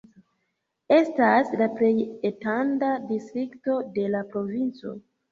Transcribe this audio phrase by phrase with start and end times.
[0.95, 1.91] Estas la plej
[2.29, 4.95] etenda distrikto de la provinco.